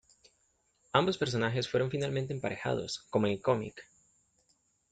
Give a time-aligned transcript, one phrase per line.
[0.93, 3.87] Ambos personajes fueron finalmente emparejados, como en el cómic.